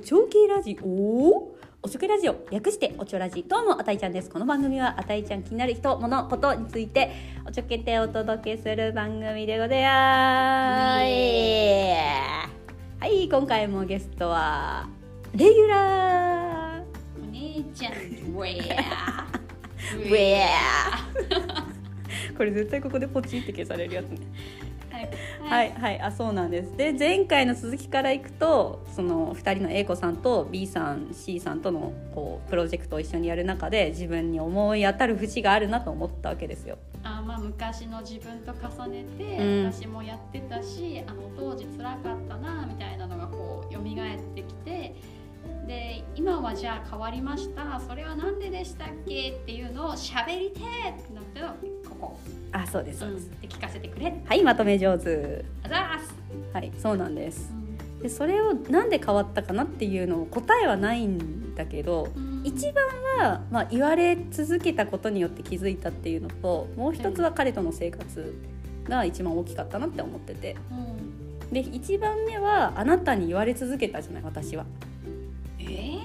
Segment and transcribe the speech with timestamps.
[0.00, 0.86] ち系ラジオ
[1.82, 7.10] おちょけラジオ略しておちょラジどうもあたいちゃんですこの番組はあたいちゃん気になる人物ことについて
[7.46, 11.02] おちょけてお届けする番組でございます。
[13.00, 13.28] はい。
[13.28, 14.88] 今回もゲストは
[15.34, 16.82] レギュラー。
[17.22, 19.26] お姉ちゃんウェア
[19.96, 20.46] ウェ
[22.38, 24.18] これ絶対ここでポチって消されるやつね
[24.90, 25.72] はい。
[25.72, 26.76] はいあそうなんです。
[26.76, 36.78] で前回の続きからいくとその2人の A 子さんと B さん C さんとのこうプロジェクトを一緒にやる中で自分に思い当たる節があるなと思ったわけですよ。
[37.02, 39.72] あまあ昔の自分と重ねて、うん。
[39.72, 43.84] 私もやってたしあの当時辛かったなみたいなのがこう蘇っ
[44.34, 44.94] てきて
[45.66, 47.80] で今はじゃあ変わりました。
[47.80, 51.54] それは何ででしたっけっていうのを喋りてーってなったの
[51.88, 52.18] ここ、
[52.52, 54.12] あそうですそうです、うん、で聞かせてくれ。
[54.24, 55.44] はいまとめ上手。
[55.62, 56.14] あざーす、
[56.52, 57.50] はいそうなんです。
[57.52, 58.02] うん。
[58.02, 62.08] でそれをなんで変わったかなっていうのを答えはないんだけど
[62.44, 62.84] 一番
[63.18, 68.34] は、まあ、言われ続けたことによって気づいたっていうのともう一つは彼との生活
[68.84, 70.56] が一番大きかったなって思ってて。
[70.70, 71.00] うん。
[71.52, 74.64] で一番目はあなたに言われ続けたじゃない私は、
[75.58, 75.98] えー？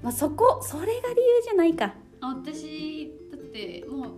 [0.00, 1.94] まあ、そこそれが理由じゃないか。
[2.20, 4.10] あ私だってもう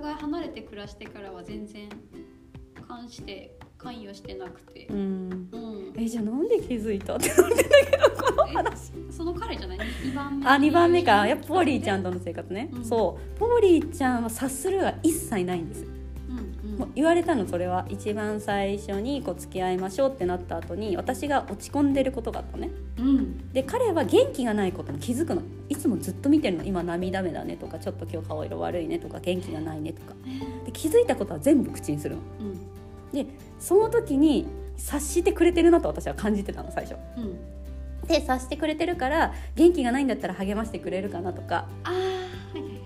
[0.00, 1.88] 互い離れて暮らしてからは全然
[2.88, 4.86] 関して関与してなくて。
[4.86, 5.48] う、ん。
[5.52, 10.46] うん、えじゃあなんで気づいたってなってたけどこの話その彼じゃない？2番目。
[10.46, 11.26] あ2番目か。
[11.26, 12.84] やっぱポリーちゃんとの生活ね、うん。
[12.84, 13.38] そう。
[13.38, 15.86] ポリーちゃんは察するが一切ないんです
[16.30, 16.78] うんうん。
[16.78, 22.70] もう言われたのそれは一番最初にこう付き合いましょうってなった後に私が落ち込んでることがあったのね。
[22.98, 23.52] うん。
[23.52, 25.42] で彼は元気がないことに気づくの。
[25.68, 26.64] いつもずっと見てるの。
[26.64, 30.14] 今涙目だねとかちょっと今日顔色悪いねとか元気がないねとか。
[30.64, 32.22] で気づいたことは全部口にするの。
[32.40, 33.24] うん。
[33.24, 33.26] で
[33.58, 36.96] その時に察してくれてるなと私は感じてたの最初。
[37.16, 38.06] うん。
[38.06, 41.68] で察してくれてるから元気がないんだったら励ましてくれるかなとか。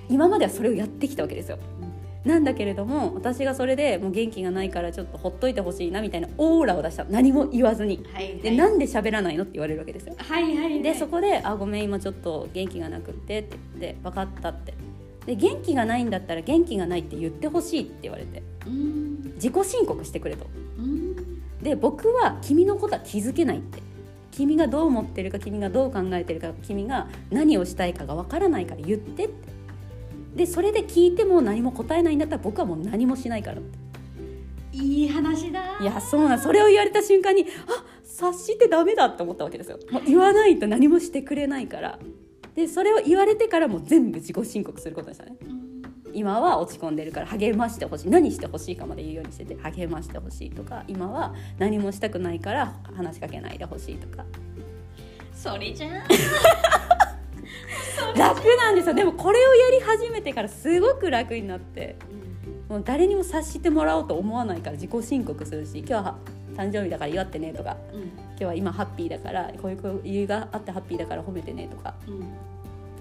[0.06, 1.58] 今まではそれをやってきたわけですよ
[2.24, 7.04] なんだけれども私がそれでもう元気がないからちょっとほっといてほしいなみたいなオーラを出した。
[7.04, 8.04] 何も言わずに。
[8.12, 10.14] はいでなんで喋らないのって言われるわけですよ。
[10.16, 10.82] はいはいはい。
[10.82, 14.74] でそこで「あごめん今ちょっと元気がなくって」って言って「分かった」って。
[15.26, 18.42] で元気がないんだったら元気がないって言ってほしいって言われて。
[18.66, 19.32] うん。
[19.34, 20.46] 自己申告してくれと。
[20.78, 21.14] うん。
[21.62, 23.82] で僕は君のことは気づけないって。
[24.30, 29.53] 君がどう思ってるか君がどう考えてるか君が何をしたいかがわからないから言ってって
[30.34, 33.58] でそれで聞いても何も答えないんだったら僕はもう何もしないから。
[33.58, 33.78] って
[34.72, 35.78] いい話だ。
[35.80, 39.78] いやそうなんそれを言われた瞬間にあ察してダメだって思ったわけですよ。
[39.90, 41.98] もう言わないと何もしてくれないから。
[42.54, 45.36] でそれを言われてからもう全部自己申告することでしたね。
[45.42, 45.82] うん。
[46.12, 48.10] 今は落ち込んでるから励ましてほしい。
[48.10, 54.24] 何してほしいかまで言うようにしてて励ましてほしいとか今は何もしたくないから話しかけないでほしいとか。
[55.32, 55.90] それじゃん
[58.16, 58.94] 楽なんですよ。
[58.94, 61.96] でもこれをやり始めてからすごく楽になって。
[62.68, 66.18] もう誰にも察してもらおうと思わないから自己申告するし今日は
[66.56, 68.00] 誕生日だから祝ってねとかうん。
[68.00, 71.94] 今日は今ハッピーだからこういう理由があってハッピーだから褒めてねとか。
[72.08, 72.24] うん。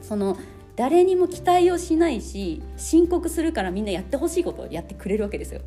[0.02, 0.38] その
[0.76, 5.62] 誰にも期待をしないし申告するからみんなやってほしいことをやってくれるわけですよ。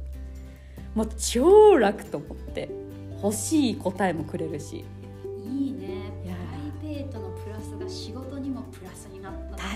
[0.95, 2.69] もう超楽と思って
[3.23, 4.85] 欲しい答えもくれるし。
[5.45, 5.89] いいね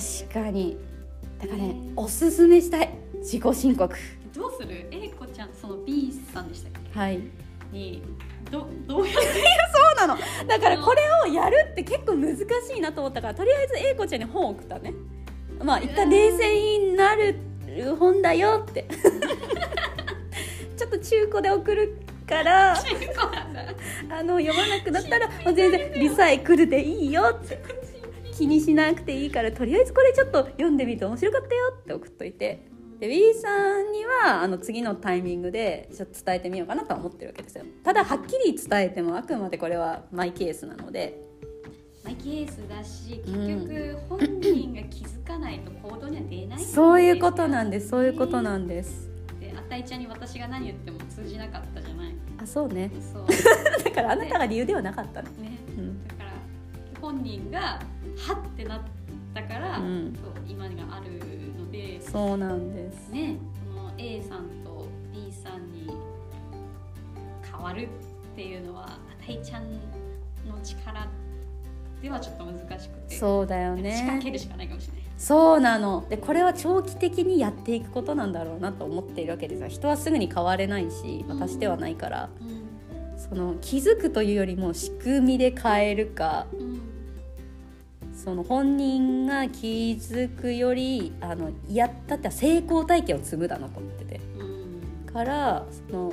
[0.00, 0.76] 確かに。
[1.40, 1.92] だからねね。
[1.96, 2.90] おすすめしたい。
[3.18, 3.94] 自己申告。
[4.34, 7.20] どうする？A 子ちゃんその B さんでしたっはい。
[7.72, 8.02] けに
[8.50, 9.20] どどうやって？
[9.98, 10.20] そうなの。
[10.46, 12.42] だからこれをやるって結構難し
[12.76, 14.94] いなと思ったからとりあえず A 子ちゃんに本を送ったね。
[15.62, 17.36] まあ一旦冷静になる
[17.98, 18.86] 本だよって。
[20.76, 27.60] ちょっと中古で送るからあの読まなくなったら全然リサイクルでいいよって
[28.40, 32.66] 気にしなくていいからとりあえずこれちょっと読んでみて面白かったよって送っといて。
[32.98, 37.64] で B さんにはあの次のタイミングでちょっと伝えてみようかなとは思ってるわけですよ。
[37.82, 41.18] ただはっきり伝えてもあくまでこれはマイケースなので。
[42.04, 43.60] マイケースだしうん。
[43.60, 46.56] 結局本人が気づかないと行動には出ないんで。
[46.58, 47.88] すよそういうことなんです。
[47.88, 49.10] そういうことなんです。
[49.38, 52.14] であたいちゃんに私が何言っても通じなかったじゃない。
[52.42, 52.90] あそうね。
[53.12, 53.26] そう。
[53.84, 55.58] だからあなたが理由ではなかったの、ね。
[55.78, 56.19] うん
[57.00, 57.80] 本人がは
[58.34, 58.80] ってなっ
[59.34, 60.14] たから、うん。
[60.14, 61.12] そう今がある
[61.58, 63.08] のでそうなんです。
[63.10, 63.36] ね
[63.74, 65.90] この A さんと B さんに
[67.42, 67.88] 変わる
[68.32, 69.64] っていうのはあたいちゃん
[70.46, 71.06] の力
[72.02, 75.02] ではちょっと難しくてそうだよ仕掛ねけるしかないかもしれない。
[75.18, 76.06] そうなの。
[76.08, 79.68] でこれは長期的にやっていくことなんだろうなと思っているわけですよ。
[79.68, 82.30] 人はすぐに変われないし私ではないから、
[83.18, 86.80] その気づくというよりも仕組みで変えるかうん
[88.22, 94.20] その本人が気づくよりあのやったって成功体験を積むだなと思ってて。
[94.38, 95.12] うん。
[95.12, 96.12] からその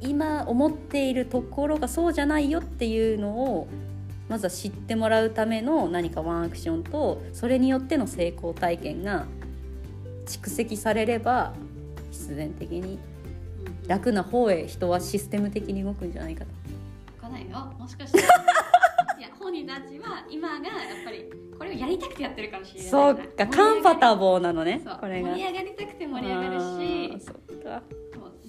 [0.00, 3.68] 今思っているところがそうじゃないよっていうのを
[4.28, 9.26] まずは知ってもらうための何かワンアクションとそれによっての成功体験が
[10.26, 11.52] 蓄積されれば
[12.10, 12.98] 必然的に
[13.82, 16.50] うん楽な方へ人はシステム的に動くんじゃないかと。
[17.22, 17.72] わかんないよ。
[17.78, 18.12] もしかし
[19.40, 21.24] 本人たちは今がやっぱり
[21.58, 25.30] これをやりたくてやってるかもしれないそうかカンファタボーなのねこれが。
[25.30, 26.64] 盛り上がりたくて盛り上がるし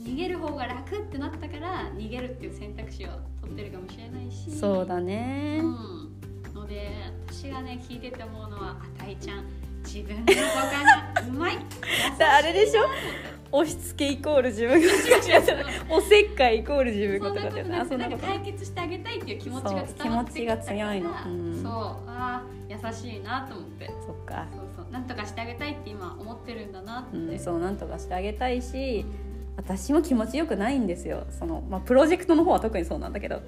[0.03, 3.09] 逃げる方が楽ってなったから逃げるっていう選択肢を
[3.41, 4.51] 取ってるかもしれないし。
[4.51, 5.61] そうだね。
[5.61, 5.67] う
[6.49, 6.91] ん、ので
[7.27, 9.45] 私がね聞いてて思うのはあたいちゃん。
[9.83, 11.57] 自分の動画がうまい。
[12.17, 12.83] だ あれでしょ？
[13.51, 14.87] 押し付けイコール自分が
[15.89, 18.25] おせっかいイコール自分がとかってなそんなんこと。
[18.25, 20.23] 解決してあげたいっていう気持ちが伝わってきたから。
[20.23, 21.09] そう気持ちが強いの。
[21.09, 21.61] うん。
[21.61, 21.71] そう。
[22.07, 23.87] あー優しいなと思って。
[23.87, 24.47] そっか。
[24.51, 24.91] そうそう。
[24.91, 29.05] なんとかしてあげたいって今思ってるんだなって、うん、そうなんとかしてあげたいし
[29.57, 31.27] 私も気持ちよくないんですよ。
[31.29, 33.35] その、まあ、プロジェクトの方は特にそうなんだけど。
[33.37, 33.41] ね。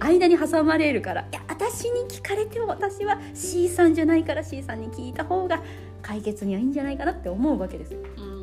[0.00, 1.20] 間に挟まれるから。
[1.22, 5.62] いや私に聞かれても私は C さんじゃないから C さんに聞いた方が
[6.02, 8.00] 解決にはいいんじゃないかなって思うわけですよ。
[8.16, 8.33] うん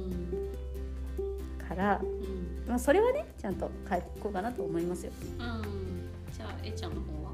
[1.75, 2.63] から、うん。
[2.67, 5.11] まあ、それはねちゃんと変えていこうかなと思いますよ。
[5.39, 6.09] うん。
[6.31, 7.31] じゃあえちゃんの方は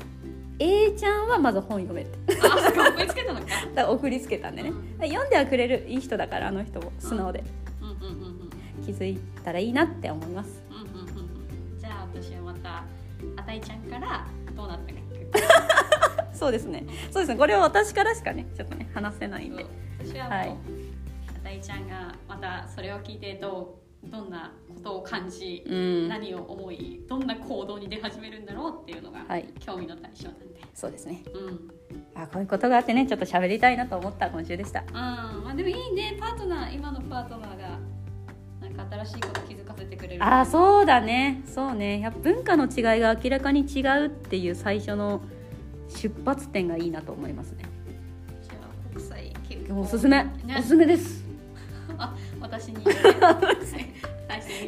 [0.59, 2.37] ？A ちゃんはまず本読めって。
[2.41, 3.47] あ送りつけたのか。
[3.91, 4.69] 送りつけたんでね。
[4.69, 5.07] うん。
[5.07, 7.43] 読んではくれるいい人だからあの人も素直で
[7.81, 7.89] うん。
[7.89, 8.47] うんうんうん
[8.85, 10.61] 気づいたらいいなって思います。
[10.69, 11.79] うんうんうんうん。
[11.79, 12.83] じゃあ私はまた
[13.35, 14.25] あたいちゃんから
[14.55, 14.97] どうなったか
[16.33, 16.85] そうですね。
[17.11, 17.35] そうですね。
[17.35, 19.65] これは私からしかねちょっとね話せないんで。
[19.99, 20.49] 私はもう、はい。
[20.49, 26.07] あたいちゃんがまたそれを聞いてどうどんなことを感じ、うん。
[26.07, 29.47] 何を思いどんな行動に出始めるんだろうっていうのがはい。
[29.59, 31.23] 興味の対象なんで、そうですね。
[31.33, 31.69] うん。
[32.15, 34.83] あこういうことがあってねちょっと喋りたいなと思った今週でした。
[34.87, 34.93] うん。
[34.93, 36.17] まあ、でもいいね。
[36.19, 37.79] パートナー今のパートナーが
[38.61, 40.23] なんか新しいこと気づかせてくれる。
[40.23, 41.41] あーそうだね。
[41.45, 41.99] そうね。
[41.99, 45.21] やっぱ文化の違いが明らかに違うっていう最初の
[45.89, 47.63] 出発点がいいなと思いますね。
[48.43, 49.79] じゃあ国際結婚。
[49.79, 50.55] おすすめ、ね。
[50.57, 51.25] おすすめです。
[51.99, 52.83] あ私に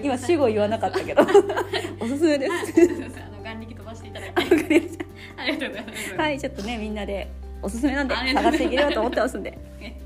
[0.04, 1.24] 今主語言わなかったけど。
[2.00, 2.52] おすすめです。
[2.52, 4.82] あの眼力飛ばしていただいて。
[5.38, 6.16] ありがとうございます。
[6.16, 7.28] たはいちょっとねみんなで
[7.62, 9.52] おすすめなんで探していければと思ってますんで。
[9.80, 10.00] ね。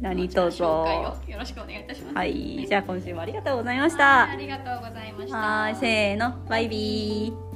[0.00, 2.16] 何じゃあ卒紹介をよろしくお願いいたします。
[2.16, 2.66] はい。
[2.68, 5.36] じゃあ今週もありがとうございましはたいありがとうございました。
[5.36, 6.34] はいせーの。
[6.48, 7.53] バイビー